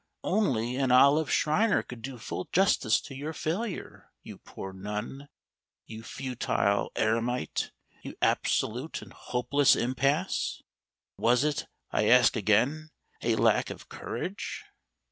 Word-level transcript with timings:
Only 0.23 0.77
an 0.77 0.91
Olive 0.91 1.31
Schreiner 1.31 1.83
could 1.83 2.01
do 2.01 2.17
full 2.17 2.49
justice 2.51 2.99
to 3.01 3.13
your 3.13 3.33
failure, 3.33 4.11
you 4.23 4.39
poor 4.39 4.73
nun, 4.73 5.29
you 5.85 6.01
futile 6.01 6.91
eremite, 6.95 7.69
you 8.01 8.15
absolute 8.19 9.03
and 9.03 9.13
hopeless 9.13 9.75
impasse. 9.75 10.63
Was 11.17 11.43
it, 11.43 11.67
I 11.91 12.07
ask 12.07 12.35
again, 12.35 12.89
a 13.21 13.35
lack 13.35 13.69
of 13.69 13.89
courage? 13.89 14.63